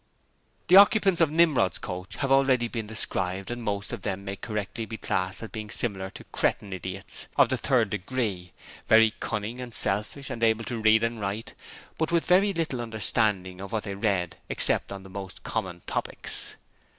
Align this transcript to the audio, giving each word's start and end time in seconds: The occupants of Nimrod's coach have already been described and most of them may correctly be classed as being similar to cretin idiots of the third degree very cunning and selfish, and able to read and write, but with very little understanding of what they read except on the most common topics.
The 0.67 0.77
occupants 0.77 1.21
of 1.21 1.29
Nimrod's 1.29 1.77
coach 1.77 2.15
have 2.15 2.31
already 2.31 2.67
been 2.67 2.87
described 2.87 3.51
and 3.51 3.61
most 3.61 3.93
of 3.93 4.01
them 4.01 4.25
may 4.25 4.35
correctly 4.35 4.87
be 4.87 4.97
classed 4.97 5.43
as 5.43 5.51
being 5.51 5.69
similar 5.69 6.09
to 6.09 6.23
cretin 6.31 6.73
idiots 6.73 7.27
of 7.37 7.49
the 7.49 7.55
third 7.57 7.91
degree 7.91 8.51
very 8.87 9.13
cunning 9.19 9.61
and 9.61 9.71
selfish, 9.75 10.31
and 10.31 10.41
able 10.41 10.63
to 10.63 10.81
read 10.81 11.03
and 11.03 11.19
write, 11.21 11.53
but 11.99 12.11
with 12.11 12.25
very 12.25 12.51
little 12.51 12.81
understanding 12.81 13.61
of 13.61 13.71
what 13.71 13.83
they 13.83 13.93
read 13.93 14.37
except 14.49 14.91
on 14.91 15.03
the 15.03 15.09
most 15.11 15.43
common 15.43 15.83
topics. 15.85 16.55